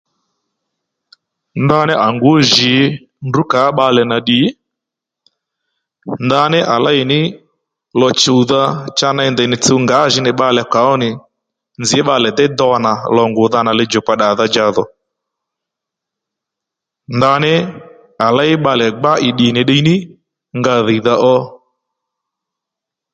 Ndaní 1.63 1.93
à 2.05 2.07
ngǔ 2.15 2.33
jǐ 2.51 2.75
ndrǔ 3.27 3.41
kàó 3.51 3.69
bbalè 3.73 4.01
nà 4.11 4.17
ddì 4.21 4.39
ndaní 6.25 6.59
à 6.73 6.75
léy 6.85 7.01
ní 7.11 7.19
lò 7.99 8.07
shùwdha 8.21 8.61
cha 8.97 9.09
ney 9.17 9.29
ndèy 9.31 9.47
nì 9.49 9.57
tsùw 9.63 9.79
ngǎjì 9.85 10.19
ní 10.23 10.31
bbalè 10.33 10.61
kà 10.73 10.79
ó 10.91 10.93
nì 11.01 11.09
nzǐ 11.81 11.99
bbalè 12.03 12.29
déy 12.37 12.49
do 12.59 12.69
nà 12.85 12.91
lò 13.15 13.23
ngù 13.31 13.43
dha 13.53 13.59
nà 13.65 13.71
lidjùkpa 13.79 14.13
ddadha 14.15 14.45
dja 14.49 14.65
dhò 14.75 14.83
ndaní 17.17 17.51
à 18.25 18.27
léy 18.37 18.53
bbalè 18.59 18.87
gbá 18.99 19.11
ì 19.27 19.29
ddì 19.33 19.47
nì 19.55 19.61
ddiy 19.63 19.81
ní 19.87 19.95
nga 20.57 20.73
dhìydha 20.85 21.13
ó 21.33 21.35